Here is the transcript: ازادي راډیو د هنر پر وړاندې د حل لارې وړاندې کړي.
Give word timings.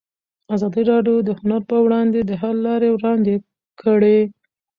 ازادي 0.55 0.83
راډیو 0.91 1.17
د 1.27 1.29
هنر 1.39 1.61
پر 1.69 1.79
وړاندې 1.85 2.19
د 2.23 2.31
حل 2.41 2.57
لارې 2.67 2.89
وړاندې 2.91 3.35
کړي. 3.81 4.19